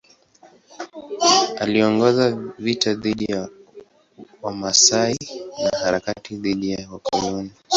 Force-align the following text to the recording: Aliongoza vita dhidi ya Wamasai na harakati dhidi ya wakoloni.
Aliongoza 1.59 2.37
vita 2.59 2.93
dhidi 2.93 3.25
ya 3.31 3.49
Wamasai 4.41 5.17
na 5.63 5.77
harakati 5.79 6.35
dhidi 6.37 6.71
ya 6.71 6.89
wakoloni. 6.91 7.51